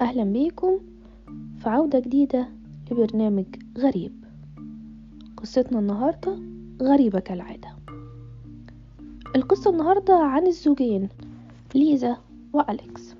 أهلا 0.00 0.24
بيكم 0.24 0.78
في 1.58 1.68
عودة 1.68 1.98
جديدة 1.98 2.48
لبرنامج 2.90 3.44
غريب. 3.78 4.12
قصتنا 5.36 5.78
النهاردة 5.78 6.38
غريبة 6.82 7.18
كالعادة. 7.18 7.68
القصة 9.36 9.70
النهاردة 9.70 10.14
عن 10.14 10.46
الزوجين 10.46 11.08
ليزا 11.74 12.16
وأليكس. 12.52 13.14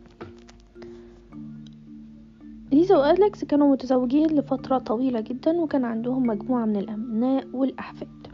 ليزا 2.73 2.97
وأليكس 2.97 3.45
كانوا 3.45 3.73
متزوجين 3.73 4.27
لفترة 4.27 4.79
طويلة 4.79 5.21
جدا 5.21 5.61
وكان 5.61 5.85
عندهم 5.85 6.27
مجموعة 6.27 6.65
من 6.65 6.77
الأبناء 6.77 7.47
والأحفاد. 7.53 8.27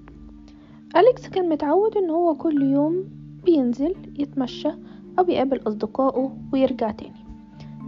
أليكس 0.96 1.28
كان 1.28 1.48
متعود 1.48 1.96
إن 1.96 2.10
هو 2.10 2.34
كل 2.34 2.62
يوم 2.62 3.04
بينزل 3.44 3.94
يتمشى 4.18 4.70
أو 5.18 5.24
بيقابل 5.24 5.60
أصدقائه 5.66 6.36
ويرجع 6.52 6.90
تاني. 6.90 7.23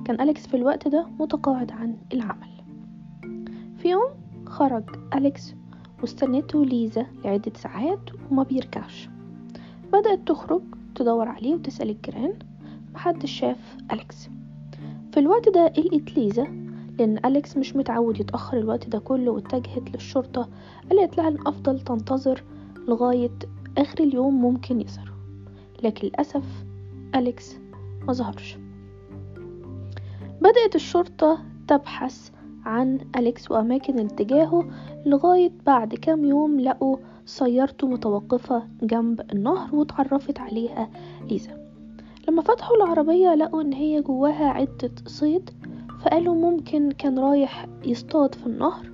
كان 0.06 0.20
أليكس 0.20 0.46
في 0.46 0.56
الوقت 0.56 0.88
ده 0.88 1.06
متقاعد 1.20 1.72
عن 1.72 1.96
العمل. 2.12 2.48
في 3.78 3.88
يوم 3.88 4.10
خرج 4.46 4.84
أليكس 5.14 5.54
واستنته 6.00 6.64
ليزا 6.64 7.06
لعدة 7.24 7.52
ساعات 7.56 8.00
وما 8.30 8.42
بيرجعش. 8.42 9.08
بدأت 9.92 10.28
تخرج 10.28 10.62
تدور 10.94 11.28
عليه 11.28 11.54
وتسأل 11.54 11.90
الجيران 11.90 12.38
محدش 12.94 13.30
شاف 13.30 13.76
أليكس. 13.92 14.28
في 15.12 15.20
الوقت 15.20 15.48
ده 15.48 15.66
لقيت 15.66 16.16
ليزا 16.18 16.44
لأن 16.98 17.18
أليكس 17.24 17.56
مش 17.56 17.76
متعود 17.76 18.20
يتأخر 18.20 18.58
الوقت 18.58 18.88
ده 18.88 18.98
كله 18.98 19.30
واتجهت 19.30 19.90
للشرطة 19.94 20.48
قالت 20.90 21.18
لها 21.18 21.28
الأفضل 21.28 21.80
تنتظر 21.80 22.44
لغاية 22.88 23.38
آخر 23.78 24.00
اليوم 24.04 24.42
ممكن 24.42 24.80
يظهر. 24.80 25.12
لكن 25.82 26.06
للأسف 26.08 26.64
أليكس 27.14 27.56
ما 28.06 28.12
ظهرش. 28.12 28.56
بدأت 30.40 30.74
الشرطة 30.74 31.38
تبحث 31.68 32.30
عن 32.64 32.98
أليكس 33.16 33.50
وأماكن 33.50 33.98
اتجاهه 33.98 34.64
لغاية 35.06 35.52
بعد 35.66 35.94
كام 35.94 36.24
يوم 36.24 36.60
لقوا 36.60 36.96
سيارته 37.26 37.86
متوقفة 37.88 38.62
جنب 38.82 39.20
النهر 39.32 39.74
واتعرفت 39.74 40.40
عليها 40.40 40.90
ليزا. 41.30 41.66
لما 42.28 42.42
فتحوا 42.42 42.76
العربية 42.76 43.34
لقوا 43.34 43.62
إن 43.62 43.72
هي 43.72 44.02
جواها 44.02 44.46
عدة 44.48 44.90
صيد 45.06 45.50
فقالوا 46.00 46.34
ممكن 46.34 46.90
كان 46.90 47.18
رايح 47.18 47.66
يصطاد 47.84 48.34
في 48.34 48.46
النهر 48.46 48.90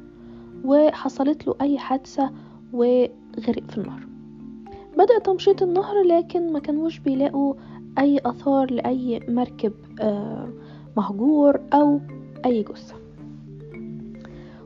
وحصلت 0.64 1.46
له 1.46 1.54
أي 1.60 1.78
حادثة 1.78 2.30
وغرق 2.72 3.70
في 3.70 3.78
النهر. 3.78 4.06
بدأ 4.98 5.18
تمشيط 5.18 5.62
النهر 5.62 6.02
لكن 6.02 6.52
ما 6.52 6.58
كانوش 6.58 6.98
بيلاقوا 6.98 7.54
أي 7.98 8.20
أثار 8.26 8.70
لأي 8.70 9.20
مركب 9.28 9.72
مهجور 10.96 11.60
أو 11.72 12.00
أي 12.46 12.62
جثة. 12.62 12.94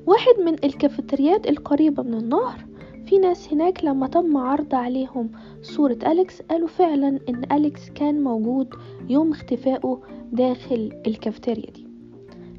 واحد 0.06 0.40
من 0.44 0.54
الكافيتريات 0.64 1.46
القريبة 1.46 2.02
من 2.02 2.14
النهر 2.14 2.64
في 3.06 3.18
ناس 3.18 3.52
هناك 3.52 3.84
لما 3.84 4.06
تم 4.06 4.36
عرض 4.36 4.74
عليهم 4.74 5.30
صورة 5.62 5.98
أليكس 6.06 6.42
قالوا 6.42 6.68
فعلا 6.68 7.20
إن 7.28 7.52
أليكس 7.52 7.90
كان 7.90 8.24
موجود 8.24 8.74
يوم 9.08 9.30
اختفائه 9.30 10.00
داخل 10.32 10.92
الكافيتيريا 11.06 11.70
دي. 11.70 11.86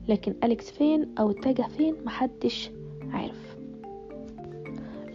لكن 0.08 0.36
أليكس 0.44 0.72
فين 0.72 1.10
أو 1.20 1.32
اتجه 1.32 1.68
فين 1.78 1.96
محدش 2.06 2.72
عارف. 3.12 3.58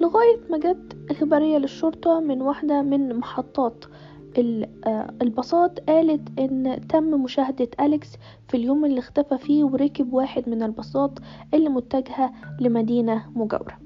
لغاية 0.00 0.38
ما 0.50 0.58
جت 0.58 0.96
إخبارية 1.10 1.58
للشرطة 1.58 2.20
من 2.20 2.42
واحدة 2.42 2.82
من 2.82 3.16
محطات 3.16 3.84
الباصات 5.22 5.80
قالت 5.80 6.38
إن 6.38 6.80
تم 6.88 7.22
مشاهدة 7.22 7.68
أليكس 7.80 8.08
في 8.48 8.56
اليوم 8.56 8.84
اللي 8.84 8.98
اختفى 8.98 9.38
فيه 9.38 9.64
وركب 9.64 10.12
واحد 10.12 10.48
من 10.48 10.62
الباصات 10.62 11.18
اللي 11.54 11.68
متجهة 11.68 12.32
لمدينة 12.60 13.26
مجاورة. 13.36 13.78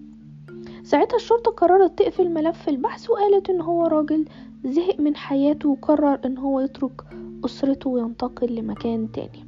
ساعتها 0.82 1.16
الشرطة 1.16 1.50
قررت 1.50 1.98
تقفل 1.98 2.30
ملف 2.30 2.68
البحث 2.68 3.10
وقالت 3.10 3.50
إن 3.50 3.60
هو 3.60 3.86
راجل 3.86 4.24
زهق 4.64 5.00
من 5.00 5.16
حياته 5.16 5.68
وقرر 5.68 6.18
إن 6.24 6.38
هو 6.38 6.60
يترك 6.60 7.02
أسرته 7.44 7.90
وينتقل 7.90 8.54
لمكان 8.54 9.12
تاني. 9.12 9.46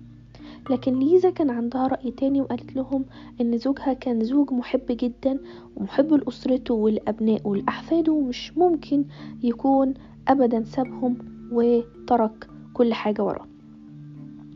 لكن 0.70 0.98
ليزا 0.98 1.30
كان 1.30 1.50
عندها 1.50 1.86
رأي 1.86 2.10
تاني 2.10 2.40
وقالت 2.40 2.76
لهم 2.76 3.04
إن 3.40 3.58
زوجها 3.58 3.92
كان 3.92 4.24
زوج 4.24 4.52
محب 4.52 4.86
جدا 4.90 5.38
ومحب 5.76 6.12
لأسرته 6.12 6.74
والأبناء 6.74 7.48
والأحفاد 7.48 8.08
ومش 8.08 8.56
ممكن 8.56 9.04
يكون 9.42 9.94
ابدا 10.28 10.64
سابهم 10.64 11.18
وترك 11.52 12.50
كل 12.74 12.94
حاجة 12.94 13.24
وراه. 13.24 13.46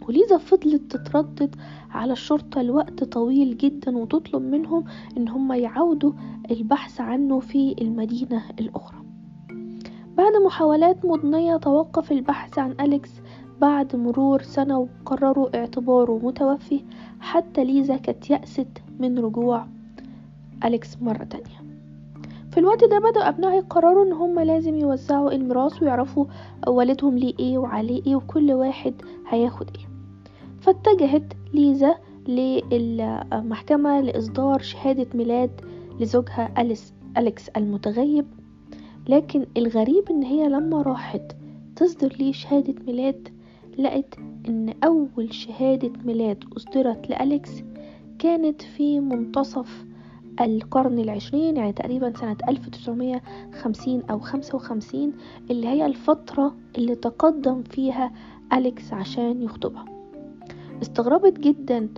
وليزا 0.08 0.38
فضلت 0.38 0.96
تتردد 0.96 1.56
على 1.90 2.12
الشرطة 2.12 2.62
لوقت 2.62 3.04
طويل 3.04 3.56
جدا 3.56 3.98
وتطلب 3.98 4.42
منهم 4.42 4.84
إن 5.16 5.28
هم 5.28 5.52
يعودوا 5.52 6.12
البحث 6.50 7.00
عنه 7.00 7.40
في 7.40 7.74
المدينة 7.80 8.42
الأخرى. 8.60 9.02
بعد 10.16 10.32
محاولات 10.46 11.04
مضنية 11.04 11.56
توقف 11.56 12.12
البحث 12.12 12.58
عن 12.58 12.74
أليكس 12.80 13.10
بعد 13.60 13.96
مرور 13.96 14.42
سنة 14.42 14.78
وقرروا 14.78 15.56
اعتباره 15.56 16.20
متوفي 16.22 16.84
حتى 17.20 17.64
ليزا 17.64 17.96
كانت 17.96 18.30
يأست 18.30 18.82
من 18.98 19.18
رجوع 19.18 19.66
أليكس 20.64 21.02
مرة 21.02 21.24
تانية. 21.24 21.61
في 22.52 22.60
الوقت 22.60 22.84
ده 22.84 22.98
بدأ 22.98 23.28
أبنائي 23.28 23.56
يقرروا 23.56 24.04
إن 24.04 24.12
هم 24.12 24.40
لازم 24.40 24.74
يوزعوا 24.78 25.32
الميراث 25.32 25.82
ويعرفوا 25.82 26.26
والدهم 26.66 27.18
ليه 27.18 27.34
إيه 27.40 27.58
وعليه 27.58 28.02
إيه 28.06 28.16
وكل 28.16 28.52
واحد 28.52 28.94
هياخد 29.28 29.70
إيه. 29.76 29.86
فاتجهت 30.60 31.32
ليزا 31.54 31.94
للمحكمة 32.28 34.00
لإصدار 34.00 34.60
شهادة 34.62 35.06
ميلاد 35.14 35.50
لزوجها 36.00 36.54
أليس 36.58 36.94
أليكس 37.16 37.48
المتغيب. 37.48 38.26
لكن 39.08 39.46
الغريب 39.56 40.04
إن 40.10 40.22
هي 40.22 40.48
لما 40.48 40.82
راحت 40.82 41.36
تصدر 41.76 42.16
ليه 42.18 42.32
شهادة 42.32 42.74
ميلاد 42.86 43.28
لقت 43.78 44.18
إن 44.48 44.74
أول 44.84 45.34
شهادة 45.34 45.92
ميلاد 46.04 46.44
أصدرت 46.56 47.10
لأليكس 47.10 47.50
كانت 48.18 48.62
في 48.62 49.00
منتصف 49.00 49.84
القرن 50.40 50.98
العشرين 50.98 51.56
يعني 51.56 51.72
تقريبا 51.72 52.12
سنة 52.16 52.36
1950 52.48 54.02
أو 54.10 54.20
55 54.20 55.12
اللي 55.50 55.66
هي 55.68 55.86
الفترة 55.86 56.54
اللي 56.78 56.94
تقدم 56.94 57.62
فيها 57.62 58.12
أليكس 58.52 58.92
عشان 58.92 59.42
يخطبها. 59.42 59.84
استغربت 60.82 61.40
جدا 61.40 61.88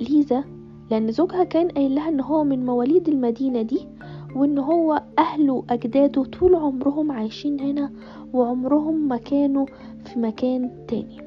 ليزا 0.00 0.44
لأن 0.90 1.12
زوجها 1.12 1.44
كان 1.44 1.68
قايل 1.68 1.94
لها 1.94 2.08
إن 2.08 2.20
هو 2.20 2.44
من 2.44 2.66
مواليد 2.66 3.08
المدينة 3.08 3.62
دي 3.62 3.88
وإن 4.36 4.58
هو 4.58 5.02
أهله 5.18 5.52
وأجداده 5.52 6.24
طول 6.24 6.54
عمرهم 6.54 7.12
عايشين 7.12 7.60
هنا 7.60 7.92
وعمرهم 8.32 9.08
ما 9.08 9.16
كانوا 9.16 9.66
في 10.04 10.18
مكان 10.18 10.70
تاني. 10.88 11.20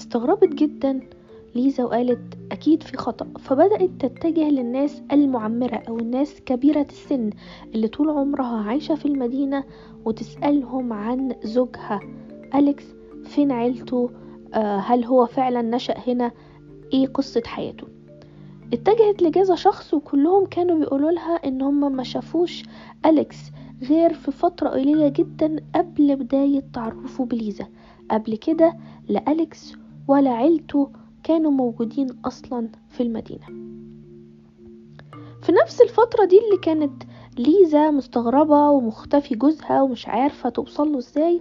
استغربت 0.00 0.54
جدا 0.54 1.00
ليزا 1.54 1.84
وقالت 1.84 2.38
أكيد 2.52 2.82
في 2.82 2.96
خطأ. 2.96 3.26
فبدأت 3.38 3.90
تتجه 3.98 4.48
للناس 4.50 5.02
المعمرة 5.12 5.82
أو 5.88 5.98
الناس 5.98 6.40
كبيرة 6.40 6.86
السن 6.90 7.30
اللي 7.74 7.88
طول 7.88 8.10
عمرها 8.10 8.62
عايشة 8.62 8.94
في 8.94 9.06
المدينة 9.06 9.64
وتسألهم 10.04 10.92
عن 10.92 11.34
زوجها. 11.44 12.00
أليكس 12.54 12.84
فين 13.24 13.52
عيلته؟ 13.52 14.10
آه 14.54 14.76
هل 14.76 15.04
هو 15.04 15.26
فعلا 15.26 15.62
نشأ 15.62 15.94
هنا؟ 16.06 16.32
إيه 16.92 17.06
قصة 17.06 17.42
حياته؟ 17.46 17.86
اتجهت 18.72 19.22
لكذا 19.22 19.54
شخص 19.54 19.94
وكلهم 19.94 20.46
كانوا 20.46 20.78
بيقولوا 20.78 21.10
لها 21.10 21.34
إن 21.36 21.62
هم 21.62 21.96
ما 21.96 22.02
شافوش 22.02 22.62
أليكس 23.06 23.36
غير 23.82 24.12
في 24.12 24.30
فترة 24.30 24.68
قليلة 24.68 25.08
جدا 25.08 25.56
قبل 25.74 26.16
بداية 26.16 26.62
تعرفه 26.72 27.24
بليزا. 27.24 27.66
قبل 28.10 28.36
كده 28.36 28.76
لا 29.08 29.32
أليكس 29.32 29.74
ولا 30.08 30.30
عيلته 30.30 30.90
كانوا 31.22 31.50
موجودين 31.50 32.06
أصلا 32.24 32.68
في 32.88 33.02
المدينة. 33.02 33.46
في 35.42 35.52
نفس 35.52 35.80
الفترة 35.80 36.24
دي 36.24 36.38
اللي 36.44 36.56
كانت 36.62 37.02
ليزا 37.38 37.90
مستغربة 37.90 38.70
ومختفي 38.70 39.34
جوزها 39.34 39.82
ومش 39.82 40.08
عارفة 40.08 40.48
توصله 40.48 40.98
إزاي 40.98 41.40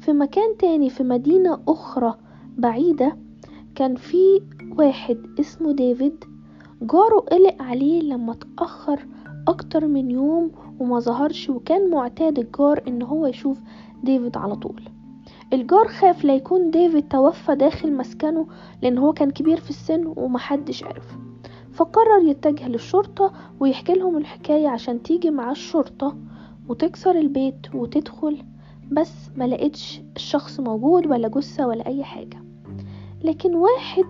في 0.00 0.12
مكان 0.12 0.56
تاني 0.56 0.90
في 0.90 1.02
مدينة 1.02 1.60
أخرى 1.68 2.14
بعيدة 2.58 3.16
كان 3.74 3.96
في 3.96 4.42
واحد 4.78 5.18
اسمه 5.40 5.72
ديفيد. 5.72 6.24
جاره 6.82 7.18
قلق 7.18 7.62
عليه 7.62 8.02
لما 8.02 8.32
اتأخر 8.32 9.06
أكتر 9.48 9.86
من 9.86 10.10
يوم 10.10 10.50
وما 10.80 10.98
ظهرش 10.98 11.50
وكان 11.50 11.90
معتاد 11.90 12.38
الجار 12.38 12.82
إن 12.88 13.02
هو 13.02 13.26
يشوف 13.26 13.58
ديفيد 14.04 14.36
على 14.36 14.56
طول. 14.56 14.82
الجار 15.52 15.88
خاف 15.88 16.24
لا 16.24 16.34
يكون 16.34 16.70
ديفيد 16.70 17.08
توفى 17.08 17.54
داخل 17.54 17.92
مسكنه 17.92 18.46
لأن 18.82 18.98
هو 18.98 19.12
كان 19.12 19.30
كبير 19.30 19.60
في 19.60 19.70
السن 19.70 20.12
ومحدش 20.16 20.84
عرف. 20.84 21.16
فقرر 21.72 22.22
يتجه 22.28 22.68
للشرطة 22.68 23.32
ويحكي 23.60 23.92
لهم 23.94 24.16
الحكاية 24.16 24.68
عشان 24.68 25.02
تيجي 25.02 25.30
مع 25.30 25.50
الشرطة 25.50 26.16
وتكسر 26.68 27.10
البيت 27.18 27.74
وتدخل 27.74 28.42
بس 28.92 29.12
ما 29.36 29.44
لقيتش 29.44 30.00
الشخص 30.16 30.60
موجود 30.60 31.06
ولا 31.06 31.28
جثة 31.28 31.66
ولا 31.66 31.86
أي 31.86 32.04
حاجة. 32.04 32.42
لكن 33.24 33.54
واحد 33.54 34.04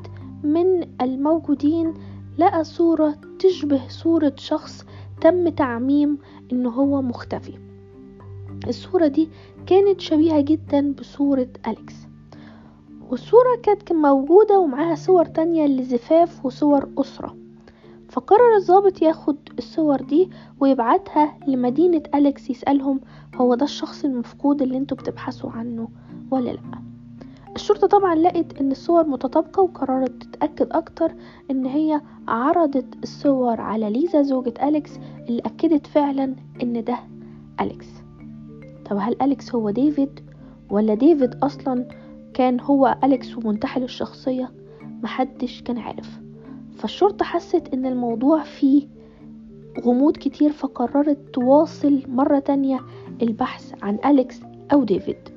من 0.44 0.86
الموجودين 1.00 1.94
لقى 2.38 2.64
صورة 2.64 3.14
تشبه 3.38 3.88
صورة 3.88 4.32
شخص 4.36 4.84
تم 5.20 5.48
تعميم 5.48 6.18
إن 6.52 6.66
هو 6.66 7.02
مختفي. 7.02 7.71
الصورة 8.68 9.06
دي 9.06 9.28
كانت 9.66 10.00
شبيهة 10.00 10.40
جدا 10.40 10.92
بصورة 10.92 11.48
أليكس. 11.66 11.94
والصورة 13.10 13.56
كانت 13.62 13.92
موجودة 13.92 14.58
ومعاها 14.58 14.94
صور 14.94 15.24
تانية 15.24 15.66
لزفاف 15.66 16.46
وصور 16.46 16.88
أسرة. 16.98 17.36
فقرر 18.08 18.56
الضابط 18.56 19.02
ياخد 19.02 19.36
الصور 19.58 20.00
دي 20.02 20.30
ويبعتها 20.60 21.38
لمدينة 21.48 22.02
أليكس 22.14 22.50
يسألهم 22.50 23.00
هو 23.34 23.54
ده 23.54 23.64
الشخص 23.64 24.04
المفقود 24.04 24.62
اللي 24.62 24.76
أنتوا 24.78 24.96
بتبحثوا 24.96 25.50
عنه 25.50 25.88
ولا 26.30 26.50
لأ. 26.50 26.82
الشرطة 27.56 27.86
طبعا 27.86 28.14
لقت 28.14 28.60
إن 28.60 28.70
الصور 28.70 29.06
متطابقة 29.06 29.62
وقررت 29.62 30.22
تتأكد 30.22 30.68
أكتر 30.72 31.12
إن 31.50 31.66
هي 31.66 32.00
عرضت 32.28 32.86
الصور 33.02 33.60
على 33.60 33.90
ليزا 33.90 34.22
زوجة 34.22 34.54
أليكس 34.68 34.90
اللي 35.28 35.42
أكدت 35.46 35.86
فعلا 35.86 36.34
إن 36.62 36.84
ده 36.84 36.98
أليكس. 37.60 37.86
طب 38.92 38.98
هل 39.00 39.16
أليكس 39.22 39.54
هو 39.54 39.70
ديفيد؟ 39.70 40.20
ولا 40.70 40.94
ديفيد 40.94 41.34
أصلا 41.34 41.88
كان 42.34 42.60
هو 42.60 42.96
أليكس 43.04 43.36
ومنتحل 43.38 43.82
الشخصية؟ 43.82 44.52
محدش 45.02 45.62
كان 45.62 45.78
عارف. 45.78 46.20
فالشرطة 46.76 47.24
حست 47.24 47.68
إن 47.74 47.86
الموضوع 47.86 48.42
فيه 48.42 48.88
غموض 49.80 50.16
كتير 50.16 50.52
فقررت 50.52 51.18
تواصل 51.32 52.02
مرة 52.08 52.38
تانية 52.38 52.80
البحث 53.22 53.72
عن 53.82 53.98
أليكس 54.04 54.40
أو 54.72 54.84
ديفيد. 54.84 55.28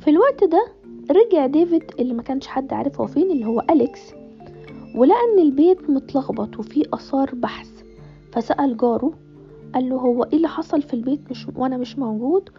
في 0.00 0.10
الوقت 0.10 0.44
ده 0.44 0.66
رجع 1.10 1.46
ديفيد 1.46 1.82
اللي 1.98 2.14
ما 2.14 2.22
كانش 2.22 2.46
حد 2.46 2.72
عارف 2.72 3.00
هو 3.00 3.06
فين 3.06 3.30
اللي 3.30 3.44
هو 3.46 3.64
أليكس 3.70 4.12
ولقى 4.94 5.18
إن 5.34 5.42
البيت 5.42 5.90
متلخبط 5.90 6.58
وفيه 6.58 6.84
آثار 6.92 7.30
بحث. 7.34 7.82
فسأل 8.32 8.76
جاره 8.76 9.12
قال 9.74 9.88
له 9.88 9.96
هو 9.96 10.22
إيه 10.24 10.36
اللي 10.36 10.48
حصل 10.48 10.82
في 10.82 10.94
البيت 10.94 11.20
مش 11.30 11.46
وأنا 11.56 11.76
مش 11.76 11.98
موجود؟ 11.98 12.50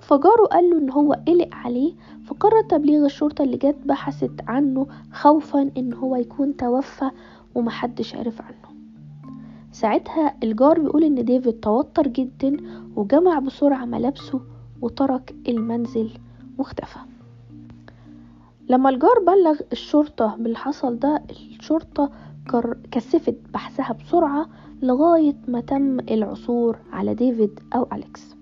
فجاره 0.00 0.44
قال 0.52 0.70
له 0.70 0.78
إن 0.78 0.90
هو 0.90 1.12
قلق 1.12 1.48
عليه 1.52 1.94
فقرر 2.24 2.62
تبليغ 2.62 3.04
الشرطة 3.04 3.42
اللي 3.42 3.56
جت 3.56 3.76
بحثت 3.86 4.40
عنه 4.48 4.86
خوفا 5.12 5.70
إن 5.76 5.92
هو 5.92 6.16
يكون 6.16 6.56
توفى 6.56 7.10
ومحدش 7.54 8.14
عرف 8.14 8.42
عنه. 8.42 8.78
ساعتها 9.72 10.34
الجار 10.42 10.80
بيقول 10.80 11.04
إن 11.04 11.24
ديفيد 11.24 11.52
توتر 11.52 12.06
جدا 12.08 12.56
وجمع 12.96 13.38
بسرعة 13.38 13.84
ملابسه 13.84 14.40
وترك 14.82 15.34
المنزل 15.48 16.10
واختفى. 16.58 16.98
لما 18.68 18.90
الجار 18.90 19.18
بلغ 19.26 19.60
الشرطة 19.72 20.36
باللي 20.38 20.58
حصل 20.58 20.98
ده 20.98 21.22
الشرطة 21.30 22.10
كثفت 22.90 23.36
بحثها 23.54 23.92
بسرعة 23.92 24.48
لغاية 24.82 25.36
ما 25.48 25.60
تم 25.60 26.00
العثور 26.00 26.78
على 26.92 27.14
ديفيد 27.14 27.60
أو 27.74 27.88
أليكس. 27.92 28.36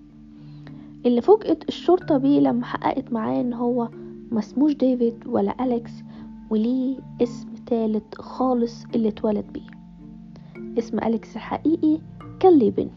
اللي 1.05 1.21
فوجئت 1.21 1.69
الشرطة 1.69 2.17
بيه 2.17 2.39
لما 2.39 2.65
حققت 2.65 3.11
معاه 3.11 3.41
إن 3.41 3.53
هو 3.53 3.89
مسموش 4.31 4.73
ديفيد 4.73 5.27
ولا 5.27 5.65
أليكس 5.65 5.91
وليه 6.49 6.97
اسم 7.21 7.47
تالت 7.65 8.21
خالص 8.21 8.85
اللي 8.95 9.07
اتولد 9.07 9.45
بيه. 9.53 9.67
اسم 10.77 10.99
أليكس 10.99 11.35
الحقيقي 11.35 11.99
كان 12.39 12.57
ليبن. 12.57 12.89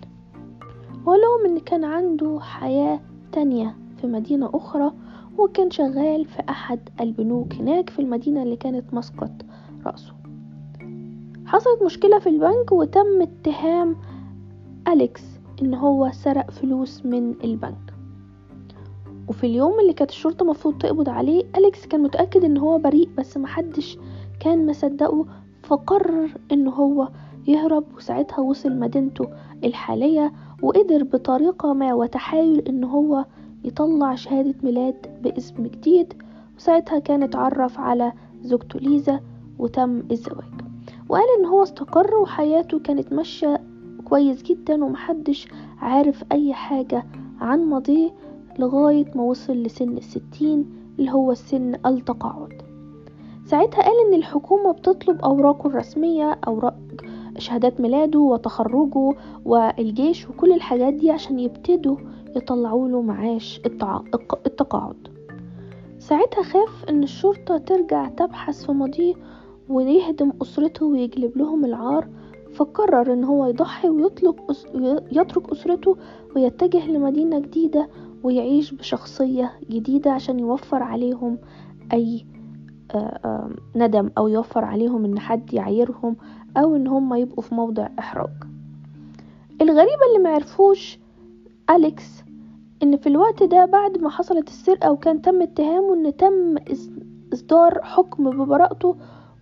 ولو 1.07 1.47
إن 1.47 1.59
كان 1.59 1.85
عنده 1.85 2.39
حياة 2.41 3.01
تانية 3.33 3.77
في 4.01 4.07
مدينة 4.07 4.51
أخرى 4.55 4.93
وكان 5.39 5.71
شغال 5.71 6.25
في 6.25 6.43
أحد 6.49 6.81
البنوك 7.01 7.55
هناك 7.55 7.91
في 7.91 7.99
المدينة 7.99 8.43
اللي 8.43 8.57
كانت 8.57 8.95
مسقط 8.95 9.33
رأسه. 9.87 10.20
حصلت 11.51 11.83
مشكلة 11.83 12.19
في 12.19 12.29
البنك 12.29 12.73
وتم 12.73 13.23
اتهام 13.23 13.97
أليكس 14.89 15.23
إن 15.63 15.75
هو 15.75 16.11
سرق 16.13 16.51
فلوس 16.51 17.07
من 17.07 17.35
البنك. 17.45 17.95
وفي 19.29 19.47
اليوم 19.47 19.81
اللي 19.81 19.93
كانت 19.93 20.11
الشرطة 20.11 20.45
مفروض 20.45 20.79
تقبض 20.79 21.09
عليه 21.09 21.45
أليكس 21.57 21.87
كان 21.87 22.03
متأكد 22.03 22.45
إن 22.45 22.59
هو 22.59 22.79
بريء 22.79 23.09
بس 23.19 23.37
محدش 23.37 23.99
كان 24.41 24.67
مصدقه 24.67 25.27
فقرر 25.63 26.35
إن 26.53 26.69
هو 26.69 27.09
يهرب 27.49 27.85
وساعتها 27.97 28.41
وصل 28.41 28.77
مدينته 28.77 29.29
الحالية 29.65 30.33
وقدر 30.63 31.05
بطريقة 31.05 31.73
ما 31.73 31.95
وتحايل 31.95 32.59
إن 32.69 32.85
هو 32.85 33.25
يطلع 33.65 34.15
شهادة 34.15 34.55
ميلاد 34.63 35.23
باسم 35.23 35.67
جديد. 35.67 36.15
وساعتها 36.57 36.99
كان 36.99 37.23
اتعرف 37.23 37.81
على 37.81 38.13
زوجته 38.43 38.79
ليزا 38.79 39.21
وتم 39.59 40.03
الزواج. 40.11 40.70
وقال 41.11 41.25
إن 41.39 41.47
هو 41.47 41.63
استقر 41.63 42.15
وحياته 42.17 42.79
كانت 42.79 43.13
ماشية 43.13 43.61
كويس 44.05 44.43
جدا 44.43 44.85
ومحدش 44.85 45.49
عارف 45.79 46.25
أي 46.33 46.55
حاجة 46.55 47.07
عن 47.41 47.65
ماضيه 47.65 48.11
لغاية 48.59 49.05
ما 49.15 49.23
وصل 49.23 49.53
لسن 49.53 49.97
الستين 49.97 50.65
اللي 50.99 51.11
هو 51.11 51.33
السن 51.33 51.75
التقاعد. 51.87 52.63
ساعتها 53.45 53.83
قال 53.83 53.95
إن 54.09 54.15
الحكومة 54.15 54.73
بتطلب 54.73 55.21
أوراقه 55.21 55.67
الرسمية 55.67 56.39
أوراق 56.47 56.79
شهادات 57.39 57.81
ميلاده 57.81 58.19
وتخرجه 58.19 59.13
والجيش 59.45 60.29
وكل 60.29 60.53
الحاجات 60.53 60.95
دي 60.95 61.11
عشان 61.11 61.39
يبتدوا 61.39 61.97
يطلعوا 62.37 62.89
له 62.89 63.03
معاش 63.03 63.61
التقاعد. 64.47 65.09
ساعتها 65.99 66.43
خاف 66.43 66.85
إن 66.89 67.03
الشرطة 67.03 67.59
ترجع 67.59 68.09
تبحث 68.09 68.67
في 68.67 68.73
ماضيه 68.73 69.15
ويهدم 69.71 70.33
أسرته 70.43 70.87
ويجلب 70.87 71.39
لهم 71.39 71.65
العار 71.65 72.09
فقرر 72.55 73.13
إن 73.13 73.25
هو 73.25 73.47
يضحي 73.47 73.89
ويطلق 73.89 74.51
أس... 74.51 74.67
يترك 75.13 75.53
أسرته 75.53 75.97
ويتجه 76.37 76.91
لمدينة 76.91 77.39
جديدة 77.39 77.89
ويعيش 78.23 78.75
بشخصية 78.75 79.53
جديدة 79.71 80.11
عشان 80.13 80.39
يوفر 80.39 80.83
عليهم 80.83 81.39
أي 81.93 82.25
ندم 83.77 84.11
أو 84.19 84.29
يوفر 84.29 84.65
عليهم 84.65 85.05
إن 85.05 85.19
حد 85.19 85.55
يعايرهم 85.55 86.17
أو 86.57 86.77
إن 86.77 86.87
هم 86.87 87.15
يبقوا 87.15 87.43
في 87.43 87.55
موضع 87.55 87.89
إحراج. 87.99 88.31
الغريبة 89.61 90.07
اللي 90.09 90.29
معرفوش 90.31 90.99
أليكس 91.71 92.23
إن 92.83 92.97
في 92.97 93.07
الوقت 93.09 93.43
ده 93.43 93.65
بعد 93.65 93.99
ما 93.99 94.11
حصلت 94.11 94.49
السرقة 94.49 94.93
وكان 94.93 95.23
تم 95.23 95.43
اتهامه 95.43 95.95
إن 95.95 96.17
تم 96.17 96.55
إصدار 97.33 97.79
حكم 97.83 98.31
ببراءته 98.31 98.97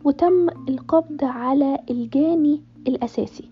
وتم 0.08 0.48
القبض 0.68 1.24
على 1.24 1.78
الجاني 1.90 2.60
الأساسي. 2.88 3.50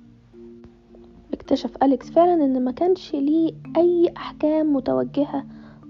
اكتشف 1.33 1.71
أليكس 1.83 2.11
فعلا 2.11 2.45
إن 2.45 2.65
ما 2.65 2.71
كانش 2.71 3.15
ليه 3.15 3.53
أي 3.77 4.13
أحكام 4.17 4.75
متوجهة 4.75 5.45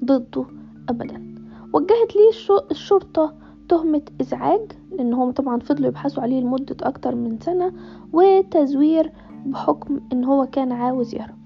ضده 0.05 0.45
أبدا. 0.89 1.35
وجهت 1.73 2.17
ليه 2.17 2.59
الشرطة 2.71 3.35
تهمة 3.69 4.03
إزعاج 4.21 4.73
لأن 4.93 5.13
هم 5.15 5.31
طبعا 5.31 5.61
فضلوا 5.61 5.89
يبحثوا 5.89 6.23
عليه 6.23 6.41
لمدة 6.41 6.77
أكتر 6.83 7.15
من 7.15 7.39
سنة 7.41 7.73
وتزوير 8.13 9.13
بحكم 9.47 10.01
إن 10.13 10.25
هو 10.25 10.47
كان 10.47 10.73
عاوز 10.73 11.15
يهرب. 11.15 11.37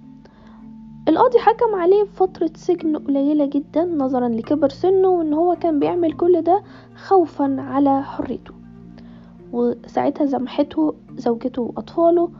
القاضي 1.08 1.38
حكم 1.38 1.74
عليه 1.74 2.02
بفترة 2.02 2.50
سجن 2.54 2.96
قليلة 2.96 3.46
جدا 3.46 3.84
نظرا 3.84 4.28
لكبر 4.28 4.68
سنه 4.68 5.08
وإن 5.08 5.32
هو 5.32 5.56
كان 5.56 5.78
بيعمل 5.78 6.12
كل 6.12 6.42
ده 6.42 6.62
خوفا 6.96 7.56
على 7.58 8.02
حريته. 8.02 8.59
وساعتها 9.52 10.24
زمحته 10.24 10.94
زوجته 11.16 11.62
وأطفاله 11.62 12.30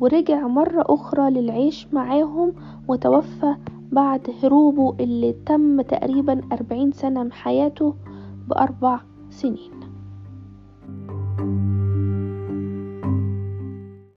ورجع 0.00 0.46
مرة 0.46 0.84
أخرى 0.88 1.30
للعيش 1.30 1.86
معاهم 1.92 2.52
وتوفى 2.88 3.54
بعد 3.92 4.34
هروبه 4.42 4.96
اللي 5.00 5.32
تم 5.46 5.80
تقريبا 5.80 6.40
أربعين 6.52 6.92
سنة 6.92 7.22
من 7.22 7.32
حياته 7.32 7.94
بأربع 8.48 9.00
سنين. 9.30 9.81